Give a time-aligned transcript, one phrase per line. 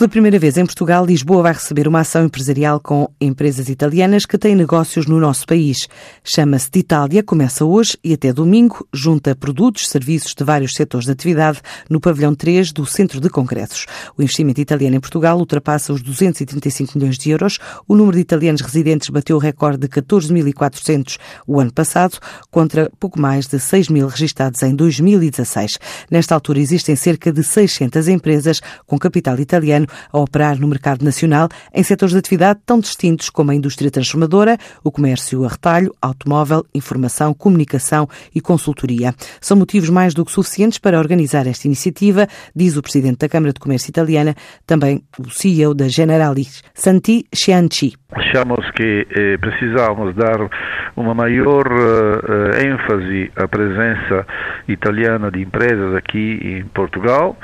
[0.00, 4.38] Pela primeira vez em Portugal, Lisboa vai receber uma ação empresarial com empresas italianas que
[4.38, 5.90] têm negócios no nosso país.
[6.24, 11.12] Chama-se de Itália, começa hoje e até domingo, junta produtos, serviços de vários setores de
[11.12, 13.84] atividade no pavilhão 3 do Centro de Congressos.
[14.16, 17.58] O investimento italiano em Portugal ultrapassa os 235 milhões de euros.
[17.86, 22.18] O número de italianos residentes bateu o recorde de 14.400 o ano passado,
[22.50, 25.78] contra pouco mais de 6 mil registados em 2016.
[26.10, 31.48] Nesta altura existem cerca de 600 empresas com capital italiano a operar no mercado nacional
[31.74, 36.64] em setores de atividade tão distintos como a indústria transformadora, o comércio a retalho, automóvel,
[36.74, 39.14] informação, comunicação e consultoria.
[39.40, 43.52] São motivos mais do que suficientes para organizar esta iniciativa, diz o presidente da Câmara
[43.52, 44.34] de Comércio Italiana,
[44.66, 47.94] também o CEO da Generalis, Santi Cianci.
[48.12, 50.50] Achamos que eh, precisamos dar
[50.96, 54.26] uma maior eh, ênfase à presença
[54.66, 57.36] italiana de empresas aqui em Portugal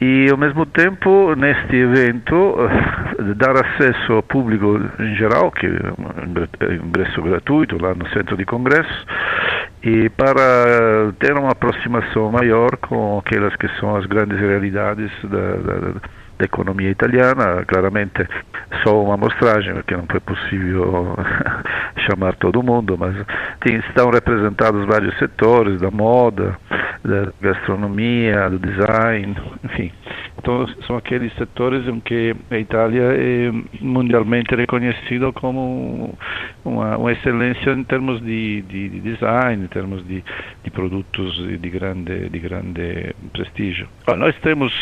[0.00, 2.56] e ao mesmo tempo neste evento
[3.36, 8.44] dar acesso ao público em geral, que é um ingresso gratuito lá no centro de
[8.44, 9.06] congressos,
[9.82, 15.92] e para ter uma aproximação maior com aquelas que são as grandes realidades da, da,
[16.38, 18.26] da economia italiana, claramente
[18.82, 21.16] só uma amostragem, porque não foi possível
[22.08, 23.14] chamar todo mundo, mas
[23.60, 26.56] tem, estão representados vários setores, da moda,
[27.06, 29.92] da gastronomia, do design, enfim.
[30.38, 36.16] Então, são aqueles setores em que a Itália é mundialmente reconhecida como
[36.64, 40.22] uma, uma excelência em termos de, de, de, design, em termos de,
[40.62, 43.88] de produtos de grande, de grande prestígio.
[44.16, 44.72] nós temos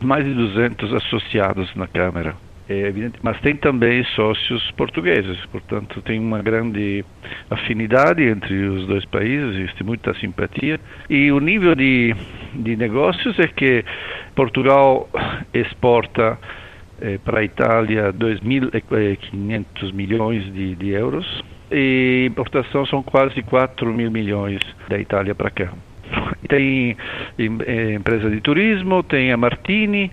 [0.00, 2.34] mais de 200 associados na Câmara
[2.68, 7.04] é evidente, mas tem também sócios portugueses, portanto tem uma grande
[7.50, 10.78] afinidade entre os dois países, existe muita simpatia
[11.10, 12.14] e o nível de,
[12.54, 13.84] de negócios é que
[14.34, 15.08] Portugal
[15.52, 16.38] exporta
[17.00, 24.10] eh, para a Itália 2.500 milhões de, de euros e importação são quase 4 mil
[24.10, 25.72] milhões da Itália para cá.
[26.48, 26.96] Tem
[27.38, 30.12] eh, empresa de turismo, tem a Martini,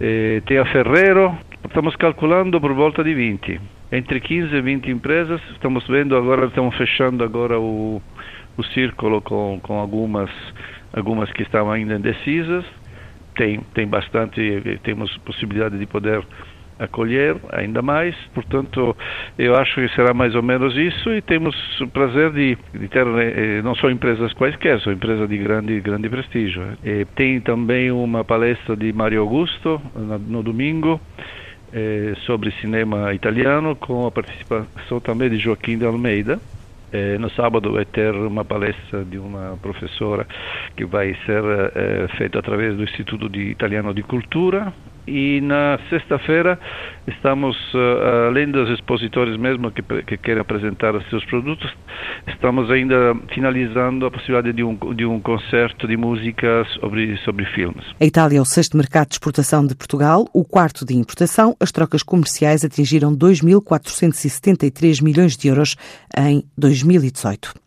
[0.00, 1.36] eh, tem a Ferrero,
[1.74, 3.60] Estamos calculando por volta de 20.
[3.90, 5.40] Entre 15 e 20 empresas.
[5.50, 8.00] Estamos vendo agora, estamos fechando agora o,
[8.56, 10.30] o círculo com, com algumas,
[10.92, 12.64] algumas que estavam ainda indecisas.
[13.34, 14.40] Tem, tem bastante,
[14.84, 16.24] temos possibilidade de poder
[16.78, 18.14] acolher ainda mais.
[18.32, 18.96] Portanto,
[19.36, 23.04] eu acho que será mais ou menos isso e temos o prazer de, de ter
[23.04, 26.62] eh, não só empresas quaisquer, são empresas de grande, grande prestígio.
[26.84, 29.82] E tem também uma palestra de Mario Augusto
[30.28, 31.00] no domingo
[31.74, 36.40] eh, sobre cinema italiano, com a participação também de Joaquim de Almeida.
[36.92, 40.24] Eh, no sábado vai ter uma palestra de uma professora
[40.76, 41.42] que vai ser
[41.74, 44.72] eh, feita através do Instituto de Italiano de Cultura,
[45.06, 46.58] e na sexta-feira
[47.06, 51.70] estamos, uh, além dos expositores mesmo que, que querem apresentar os seus produtos,
[52.26, 57.84] estamos ainda finalizando a possibilidade de um, de um concerto de música sobre, sobre filmes.
[58.00, 61.56] A Itália é o sexto mercado de exportação de Portugal, o quarto de importação.
[61.60, 65.76] As trocas comerciais atingiram 2.473 milhões de euros
[66.16, 67.63] em 2018.